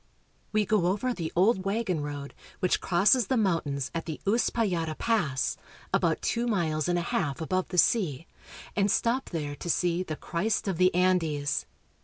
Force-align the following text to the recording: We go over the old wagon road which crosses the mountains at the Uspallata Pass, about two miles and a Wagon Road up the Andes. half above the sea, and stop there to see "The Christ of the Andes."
We 0.51 0.65
go 0.65 0.87
over 0.87 1.13
the 1.13 1.31
old 1.35 1.63
wagon 1.63 2.01
road 2.01 2.33
which 2.59 2.81
crosses 2.81 3.27
the 3.27 3.37
mountains 3.37 3.91
at 3.93 4.05
the 4.07 4.19
Uspallata 4.25 4.97
Pass, 4.97 5.57
about 5.93 6.23
two 6.23 6.47
miles 6.47 6.89
and 6.89 6.97
a 6.97 7.03
Wagon 7.03 7.17
Road 7.19 7.19
up 7.19 7.19
the 7.19 7.25
Andes. 7.29 7.37
half 7.41 7.41
above 7.41 7.67
the 7.67 7.77
sea, 7.77 8.27
and 8.75 8.89
stop 8.89 9.29
there 9.29 9.55
to 9.57 9.69
see 9.69 10.01
"The 10.01 10.15
Christ 10.15 10.67
of 10.67 10.79
the 10.79 10.91
Andes." 10.95 11.67